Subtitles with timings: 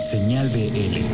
[0.00, 1.04] Señal BL.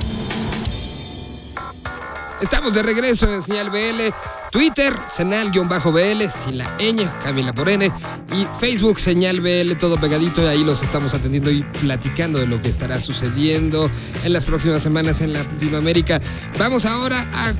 [2.40, 4.14] Estamos de regreso en Señal BL.
[4.50, 7.86] Twitter, Senal-BL, sin la ñ, Camila por N.
[8.32, 10.42] Y Facebook, Señal BL, todo pegadito.
[10.42, 13.88] Y ahí los estamos atendiendo y platicando de lo que estará sucediendo
[14.24, 16.20] en las próximas semanas en Latinoamérica.
[16.58, 17.52] Vamos ahora a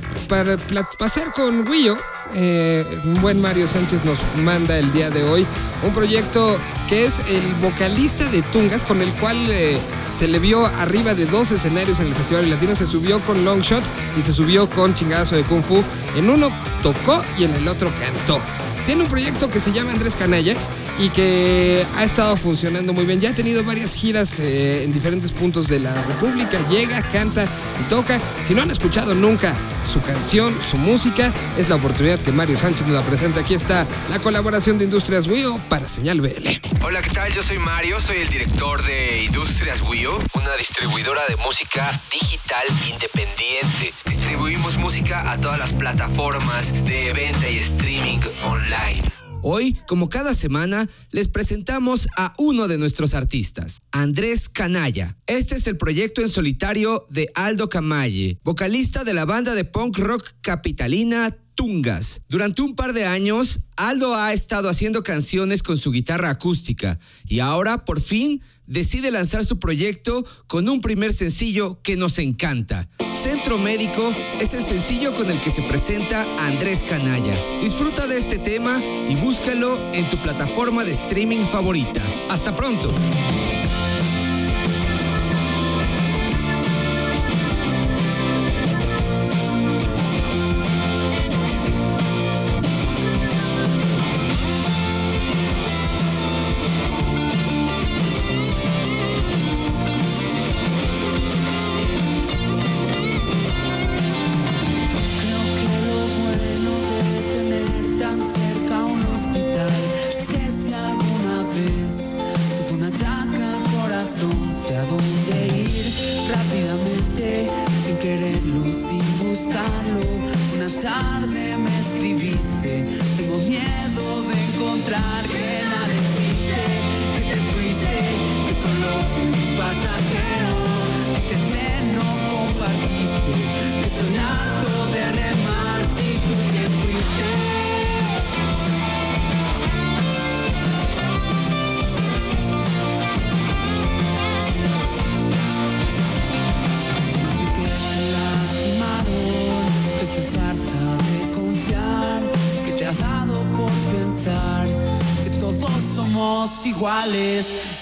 [0.97, 1.97] pasar con Guillo.
[2.33, 2.85] Eh,
[3.21, 5.45] buen Mario Sánchez nos manda el día de hoy
[5.83, 6.57] un proyecto
[6.87, 9.77] que es el vocalista de Tungas, con el cual eh,
[10.09, 12.75] se le vio arriba de dos escenarios en el Festival Latino.
[12.75, 13.83] Se subió con Long Shot
[14.17, 15.83] y se subió con Chingazo de Kung Fu.
[16.15, 16.49] En uno
[16.81, 18.41] tocó y en el otro cantó.
[18.85, 20.55] Tiene un proyecto que se llama Andrés Canalla
[21.01, 23.19] y que ha estado funcionando muy bien.
[23.19, 26.59] Ya ha tenido varias giras eh, en diferentes puntos de la República.
[26.69, 27.47] Llega, canta
[27.79, 28.21] y toca.
[28.43, 29.55] Si no han escuchado nunca
[29.91, 33.39] su canción, su música, es la oportunidad que Mario Sánchez nos la presenta.
[33.39, 36.47] Aquí está la colaboración de Industrias WIO para Señal BL.
[36.83, 37.33] Hola, ¿qué tal?
[37.33, 43.93] Yo soy Mario, soy el director de Industrias WIO, una distribuidora de música digital independiente.
[44.05, 49.20] Distribuimos música a todas las plataformas de venta y streaming online.
[49.43, 55.17] Hoy, como cada semana, les presentamos a uno de nuestros artistas, Andrés Canalla.
[55.27, 59.97] Este es el proyecto en solitario de Aldo Camalle, vocalista de la banda de punk
[59.97, 62.21] rock capitalina Tungas.
[62.29, 66.97] Durante un par de años, Aldo ha estado haciendo canciones con su guitarra acústica
[67.27, 72.87] y ahora, por fin, decide lanzar su proyecto con un primer sencillo que nos encanta.
[73.11, 77.37] Centro Médico es el sencillo con el que se presenta Andrés Canalla.
[77.61, 82.01] Disfruta de este tema y búscalo en tu plataforma de streaming favorita.
[82.29, 82.93] Hasta pronto.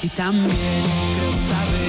[0.02, 1.89] Y también creo saber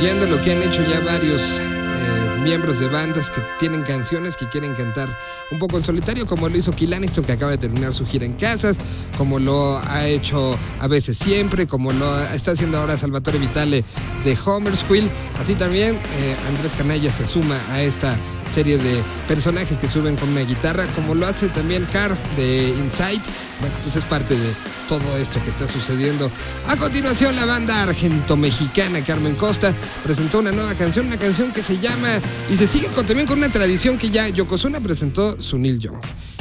[0.00, 4.48] Siguiendo lo que han hecho ya varios eh, miembros de bandas que tienen canciones que
[4.48, 5.14] quieren cantar
[5.50, 8.24] un poco en solitario, como lo hizo Kill Aniston, que acaba de terminar su gira
[8.24, 8.78] en casas,
[9.18, 13.84] como lo ha hecho a veces siempre, como lo está haciendo ahora Salvatore Vitale
[14.24, 15.10] de Homer Squill.
[15.38, 18.16] Así también eh, Andrés Canalla se suma a esta
[18.50, 23.22] serie de personajes que suben con una guitarra, como lo hace también Car de Insight.
[23.60, 24.52] Bueno, pues es parte de
[24.88, 26.30] todo esto que está sucediendo.
[26.66, 31.78] A continuación, la banda argento-mexicana Carmen Costa presentó una nueva canción, una canción que se
[31.78, 32.20] llama
[32.50, 36.00] y se sigue con, también con una tradición que ya Yokozuna presentó su Neil Young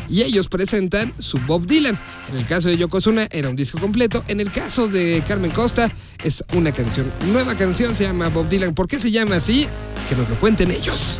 [0.09, 1.99] y ellos presentan su Bob Dylan.
[2.29, 5.91] En el caso de Yokozuna era un disco completo, en el caso de Carmen Costa
[6.23, 8.73] es una canción, nueva canción se llama Bob Dylan.
[8.73, 9.67] ¿Por qué se llama así?
[10.09, 11.19] Que nos lo cuenten ellos.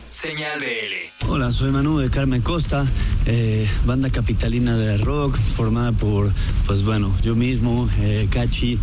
[0.11, 1.29] Señal BL.
[1.29, 2.85] Hola, soy Manu de Carmen Costa,
[3.25, 6.29] eh, banda capitalina de rock formada por,
[6.65, 8.77] pues bueno, yo mismo, eh, Cachi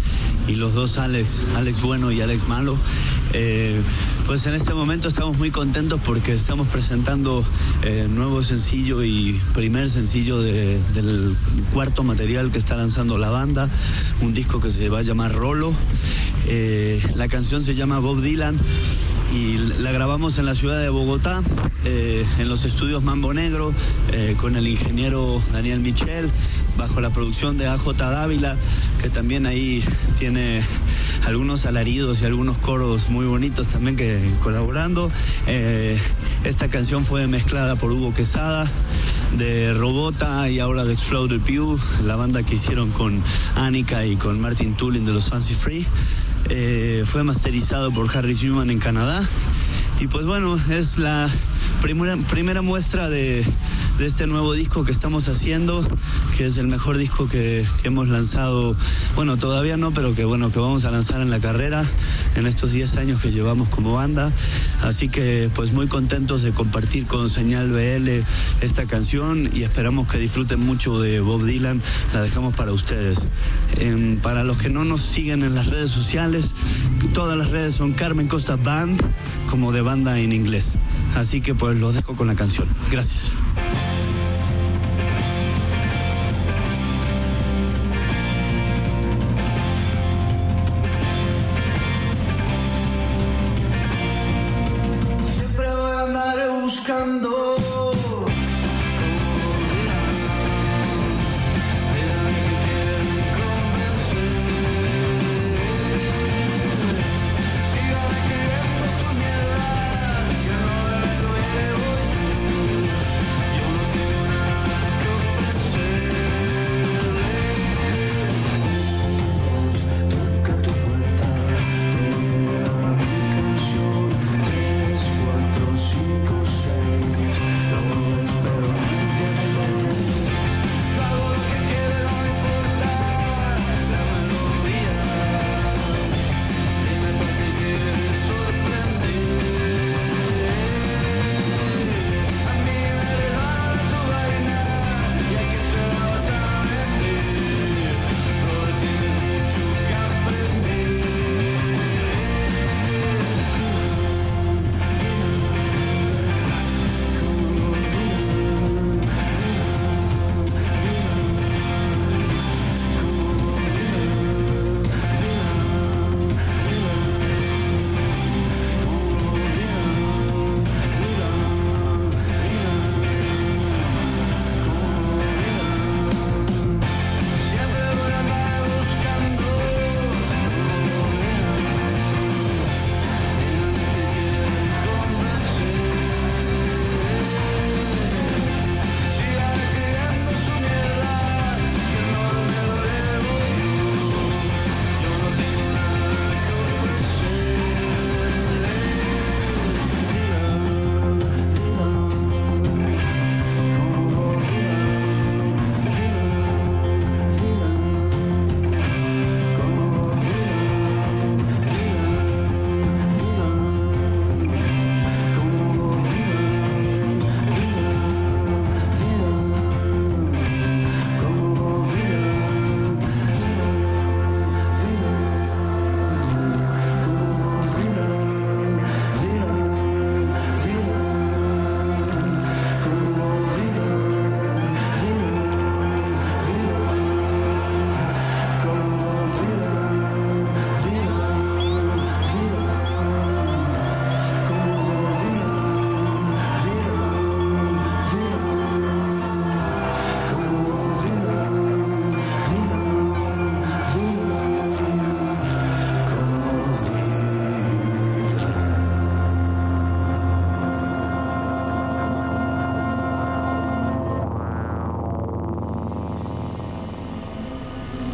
[0.47, 2.79] y los dos Alex, Alex Bueno y Alex Malo.
[3.35, 3.79] Eh,
[4.27, 7.45] pues en este momento estamos muy contentos porque estamos presentando
[7.83, 11.37] eh, nuevo sencillo y primer sencillo de- del
[11.75, 13.69] cuarto material que está lanzando la banda,
[14.23, 15.75] un disco que se va a llamar Rolo.
[16.47, 18.57] Eh, la canción se llama Bob Dylan
[19.35, 21.43] y la grabamos en la ciudad de Bogotá,
[21.85, 23.75] eh, en los estudios Mambo Negro,
[24.13, 26.31] eh, con el ingeniero Daniel Michel,
[26.77, 28.57] bajo la producción de AJ Dávila,
[29.03, 29.83] que también ahí
[30.19, 30.63] tiene
[31.27, 35.11] algunos alaridos y algunos coros muy bonitos también que colaborando.
[36.45, 38.67] Esta canción fue mezclada por Hugo Quesada
[39.37, 43.23] de Robota y ahora de Exploded Pew, la banda que hicieron con
[43.57, 45.87] Annika y con Martin Tulin de los Fancy Free.
[46.51, 49.23] Eh, fue masterizado por Harry Newman en Canadá.
[50.01, 51.29] Y pues bueno, es la
[51.83, 53.45] primera, primera muestra de,
[53.99, 55.87] de este nuevo disco que estamos haciendo,
[56.37, 58.77] que es el mejor disco que, que hemos lanzado,
[59.15, 61.85] bueno, todavía no, pero que bueno, que vamos a lanzar en la carrera
[62.37, 64.33] en estos 10 años que llevamos como banda.
[64.83, 68.25] Así que pues muy contentos de compartir con Señal BL
[68.61, 71.83] esta canción y esperamos que disfruten mucho de Bob Dylan.
[72.13, 73.27] La dejamos para ustedes.
[73.79, 76.55] Em, para los que no nos siguen en las redes sociales,
[77.15, 79.01] todas las redes son Carmen Costa Band,
[79.51, 80.79] como de banda en inglés.
[81.15, 82.69] Así que pues los dejo con la canción.
[82.91, 83.33] Gracias.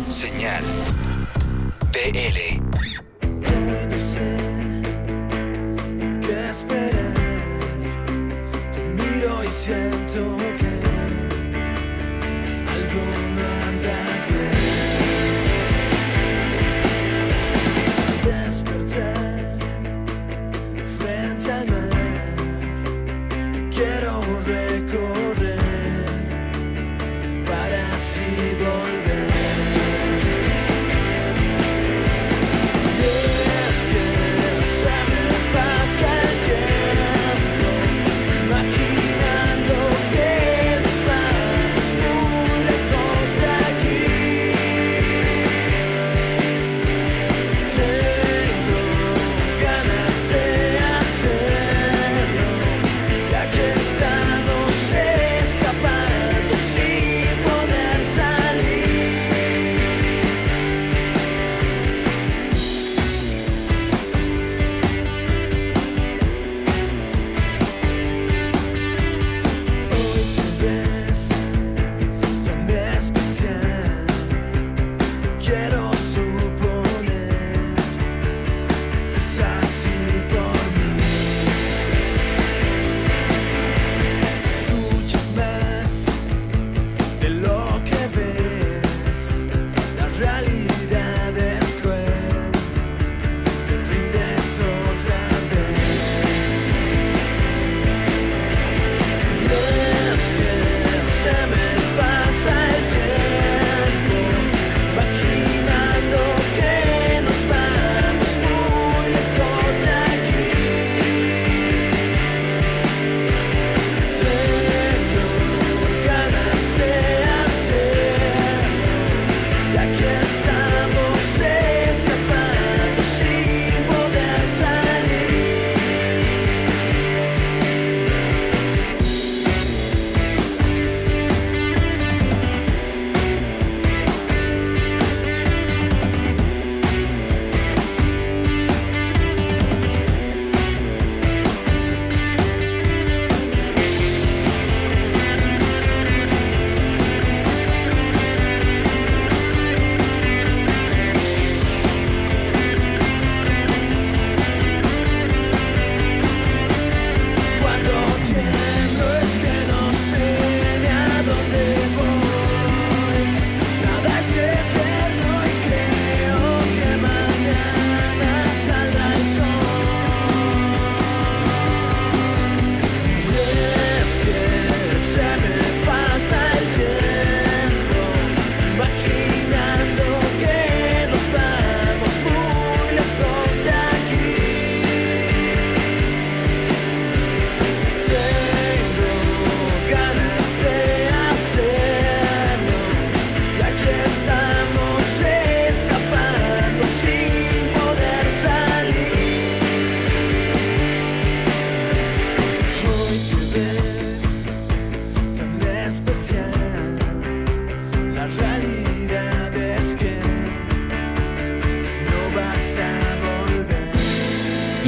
[0.09, 0.63] Señal
[1.93, 2.61] BL.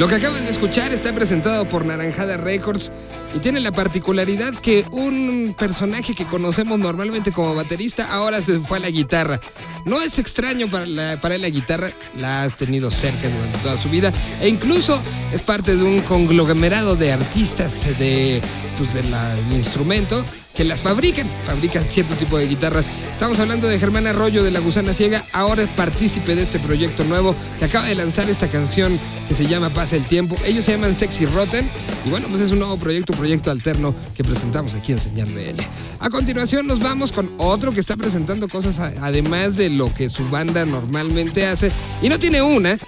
[0.07, 2.93] Lo que acaban de escuchar está presentado por Naranjada Records
[3.35, 8.77] y tiene la particularidad que un personaje que conocemos normalmente como baterista ahora se fue
[8.77, 9.41] a la guitarra.
[9.83, 13.89] No es extraño para, para él la guitarra, la has tenido cerca durante toda su
[13.89, 14.97] vida e incluso
[15.33, 18.41] es parte de un conglomerado de artistas de,
[18.77, 19.13] pues, del
[19.51, 20.23] instrumento
[20.57, 22.83] que las fabrican, fabrican cierto tipo de guitarras.
[23.11, 27.03] Estamos hablando de Germán Arroyo de La Gusana Ciega, ahora es partícipe de este proyecto
[27.03, 30.35] nuevo que acaba de lanzar esta canción que se llama Pasa el Tiempo.
[30.43, 31.69] Ellos se llaman Sexy Rotten
[32.03, 35.31] y bueno, pues es un nuevo proyecto, un proyecto alterno que presentamos aquí en Señal
[35.31, 35.61] BL.
[35.99, 40.27] A continuación nos vamos con otro que está presentando cosas además de lo que su
[40.27, 41.71] banda normalmente hace
[42.01, 42.79] y no tiene una,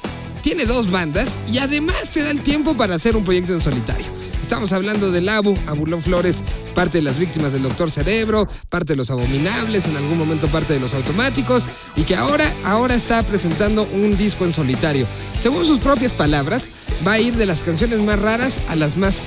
[0.42, 4.19] tiene dos bandas y además te da el tiempo para hacer un proyecto en solitario.
[4.50, 8.96] Estamos hablando del Abu, Abulón Flores, parte de las víctimas del Doctor Cerebro, parte de
[8.96, 11.66] los abominables, en algún momento parte de los automáticos,
[11.96, 15.06] y que ahora, ahora está presentando un disco en solitario.
[15.40, 16.68] Según sus propias palabras,
[17.08, 19.22] va a ir de las canciones más raras a las más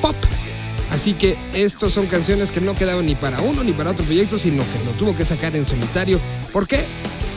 [0.00, 0.16] pop.
[0.90, 4.38] Así que estos son canciones que no quedaban ni para uno ni para otro proyecto,
[4.38, 6.18] sino que lo tuvo que sacar en solitario.
[6.50, 6.86] ¿Por qué?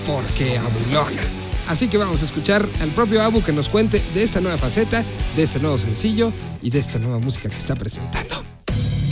[0.05, 1.38] Porque Abulón.
[1.69, 5.05] Así que vamos a escuchar al propio Abu que nos cuente de esta nueva faceta,
[5.35, 6.33] de este nuevo sencillo
[6.63, 8.43] y de esta nueva música que está presentando.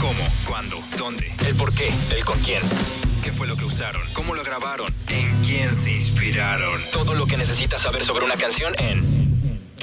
[0.00, 0.20] ¿Cómo?
[0.44, 0.76] ¿Cuándo?
[0.98, 1.32] ¿Dónde?
[1.46, 1.88] ¿El por qué?
[2.10, 2.60] ¿El con quién?
[3.22, 4.02] ¿Qué ¿Qué fue lo que usaron?
[4.12, 4.92] ¿Cómo lo grabaron?
[5.08, 6.80] ¿En quién se inspiraron?
[6.92, 9.04] Todo lo que necesitas saber sobre una canción en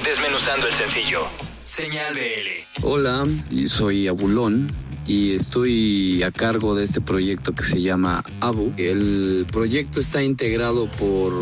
[0.04, 1.28] Desmenuzando el sencillo.
[1.64, 2.84] Señal BL.
[2.84, 3.24] Hola,
[3.68, 4.70] soy Abulón
[5.06, 8.72] y estoy a cargo de este proyecto que se llama Abu.
[8.76, 11.32] El proyecto está integrado por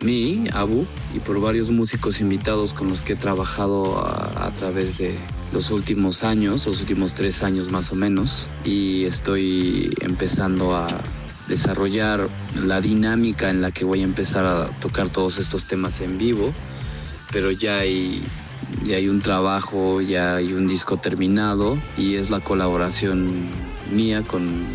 [0.00, 5.16] mí, Abu, y por varios músicos invitados con los que he trabajado a, través de
[5.52, 10.86] los últimos años, los últimos tres años más o menos, y estoy empezando a
[11.48, 12.28] desarrollar
[12.64, 16.52] la dinámica en la que voy a empezar a tocar todos estos temas en vivo,
[17.32, 18.22] pero ya hay
[18.84, 23.48] ya hay un trabajo, ya hay un disco terminado y es la colaboración
[23.92, 24.66] mía con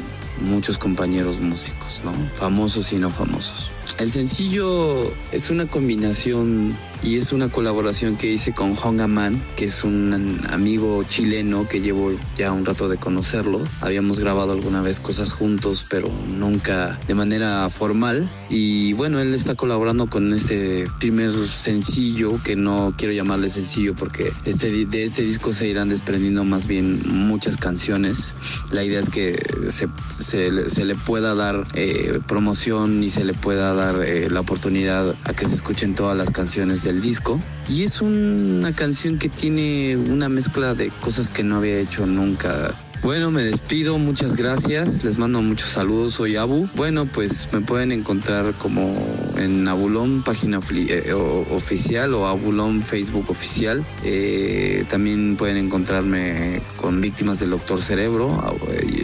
[0.42, 2.12] muchos compañeros músicos, ¿no?
[2.36, 3.72] Famosos y no famosos.
[4.00, 9.66] El sencillo es una combinación y es una colaboración que hice con Honga Man, que
[9.66, 13.62] es un amigo chileno que llevo ya un rato de conocerlo.
[13.82, 18.30] Habíamos grabado alguna vez cosas juntos, pero nunca de manera formal.
[18.50, 24.32] Y bueno, él está colaborando con este primer sencillo, que no quiero llamarle sencillo porque
[24.46, 28.34] este, de este disco se irán desprendiendo más bien muchas canciones.
[28.72, 33.34] La idea es que se, se, se le pueda dar eh, promoción y se le
[33.34, 37.40] pueda dar eh, la oportunidad a que se escuchen todas las canciones disco.
[37.68, 42.74] Y es una canción que tiene una mezcla de cosas que no había hecho nunca.
[43.04, 46.70] Bueno, me despido, muchas gracias, les mando muchos saludos, soy Abu.
[46.74, 48.96] Bueno, pues me pueden encontrar como
[49.44, 53.86] en Abulón, página eh, oficial o Abulón Facebook oficial.
[54.04, 58.42] Eh, también pueden encontrarme con Víctimas del Doctor Cerebro,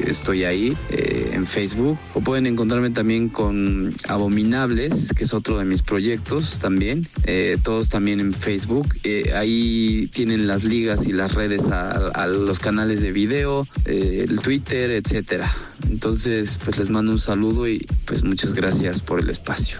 [0.05, 1.97] estoy ahí eh, en Facebook.
[2.13, 7.05] O pueden encontrarme también con Abominables, que es otro de mis proyectos también,
[7.63, 8.87] todos también en Facebook.
[9.35, 14.39] ahí tienen las ligas y las redes a, a los canales de video eh, el
[14.39, 15.51] Twitter, etcétera.
[15.89, 19.79] Entonces, pues les mando un saludo y pues muchas gracias por el espacio.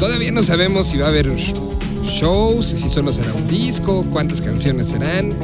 [0.00, 4.88] Todavía no sabemos si va a haber shows, si solo será un disco, cuántas canciones
[4.88, 5.36] serán.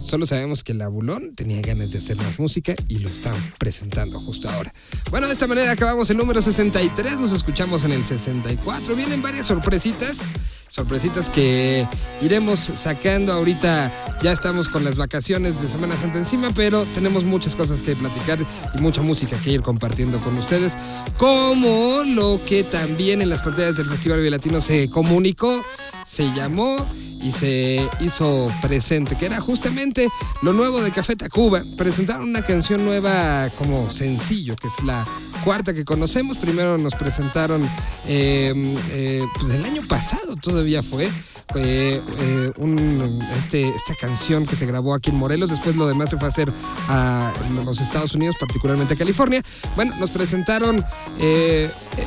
[0.00, 4.18] Solo sabemos que el Abulón tenía ganas de hacer más música y lo están presentando
[4.18, 4.72] justo ahora.
[5.10, 8.96] Bueno, de esta manera acabamos el número 63, nos escuchamos en el 64.
[8.96, 10.26] Vienen varias sorpresitas,
[10.72, 11.86] sorpresitas que
[12.22, 13.92] iremos sacando ahorita.
[14.22, 18.38] Ya estamos con las vacaciones de Semana Santa encima, pero tenemos muchas cosas que platicar
[18.40, 20.78] y mucha música que ir compartiendo con ustedes,
[21.18, 25.62] como lo que también en las pantallas del Festival Vive Latino se comunicó,
[26.04, 26.76] se llamó
[27.20, 30.08] y se hizo presente, que era justamente
[30.42, 31.62] lo nuevo de Café Tacuba.
[31.76, 35.06] Presentaron una canción nueva como sencillo, que es la
[35.44, 36.38] cuarta que conocemos.
[36.38, 37.62] Primero nos presentaron,
[38.06, 38.52] eh,
[38.90, 41.08] eh, pues el año pasado todavía fue.
[41.54, 46.10] Eh, eh, un, este, esta canción que se grabó aquí en Morelos, después lo demás
[46.10, 46.52] se fue a hacer
[46.88, 47.32] a
[47.64, 49.42] los Estados Unidos, particularmente a California.
[49.76, 50.84] Bueno, nos presentaron
[51.18, 52.06] eh, eh,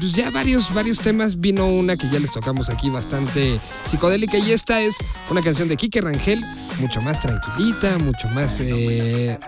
[0.00, 1.40] pues ya varios, varios temas.
[1.40, 4.96] Vino una que ya les tocamos aquí bastante psicodélica y esta es
[5.30, 6.44] una canción de Quique Rangel,
[6.80, 8.60] mucho más tranquilita, mucho más,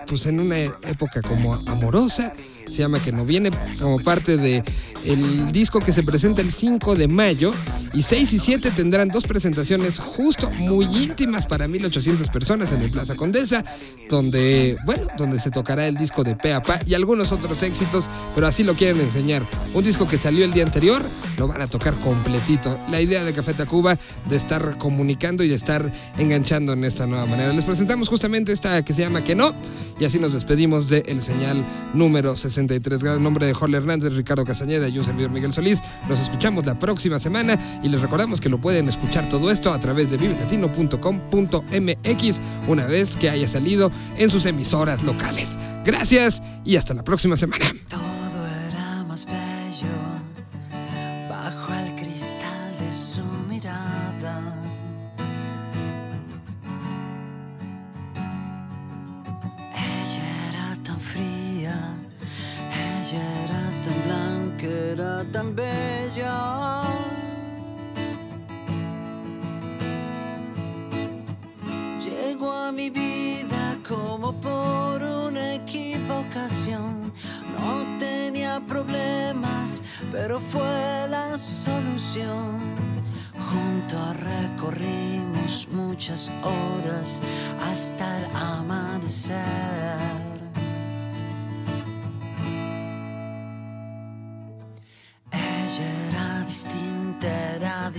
[0.07, 2.33] pues en una época como amorosa.
[2.67, 4.63] Se llama Que no viene como parte de
[5.05, 7.53] el disco que se presenta el 5 de mayo
[7.93, 12.91] y 6 y 7 tendrán dos presentaciones justo muy íntimas para 1800 personas en el
[12.91, 13.63] Plaza Condesa,
[14.09, 18.09] donde, bueno, donde se tocará el disco de Pe a Pa y algunos otros éxitos,
[18.33, 19.45] pero así lo quieren enseñar.
[19.73, 21.01] Un disco que salió el día anterior,
[21.37, 22.79] lo van a tocar completito.
[22.89, 23.97] La idea de Café Tacuba
[24.29, 27.51] de estar comunicando y de estar enganchando en esta nueva manera.
[27.53, 29.53] Les presentamos justamente esta que se llama Que no
[29.99, 33.03] y así nos despedimos de El Señal número 63.
[33.03, 35.81] Gran nombre de Jorge Hernández, Ricardo Casañeda y un servidor Miguel Solís.
[36.09, 39.79] Nos escuchamos la próxima semana y les recordamos que lo pueden escuchar todo esto a
[39.79, 45.57] través de vivelatino.com.mx una vez que haya salido en sus emisoras locales.
[45.85, 47.65] Gracias y hasta la próxima semana.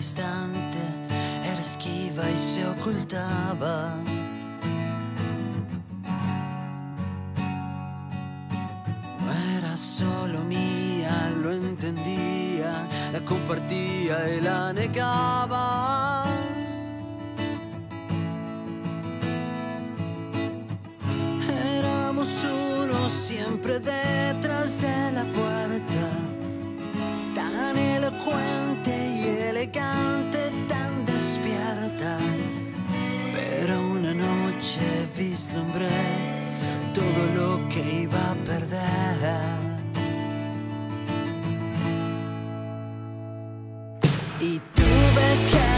[0.02, 0.82] Distante,
[1.44, 3.94] era esquiva y se ocultaba.
[9.24, 12.72] No era solo mía, lo entendía,
[13.12, 16.24] la compartía y la negaba.
[21.78, 24.21] Éramos uno siempre detrás
[44.52, 45.71] Y tuve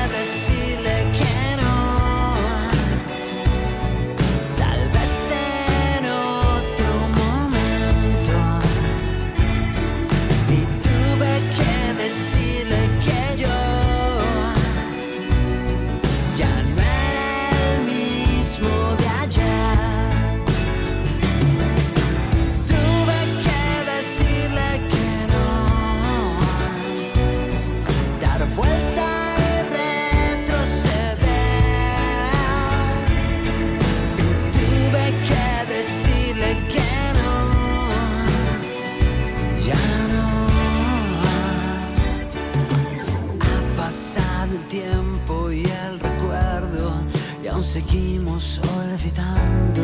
[47.75, 49.83] seguimos olvidando.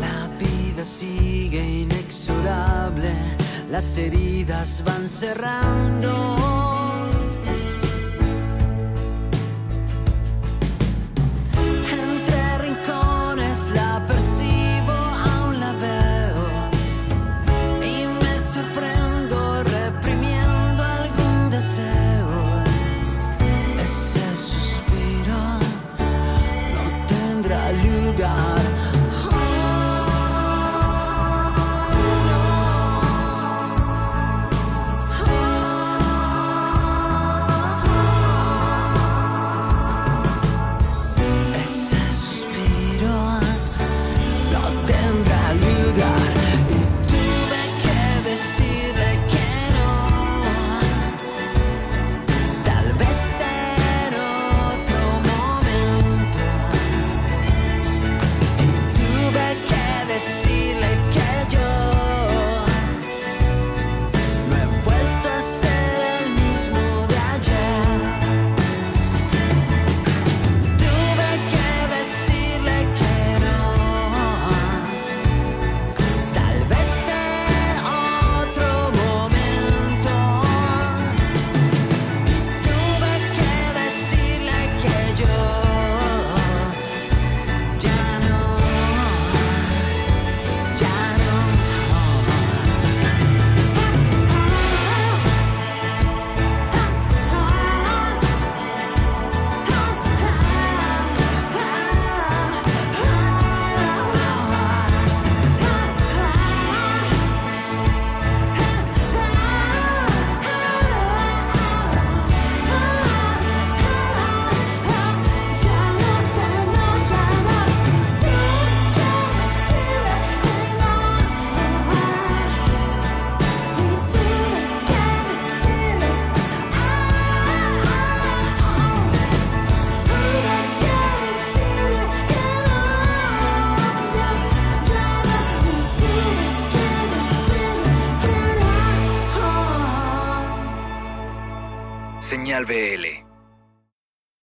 [0.00, 3.12] La vida sigue inexorable,
[3.68, 6.53] las heridas van cerrando.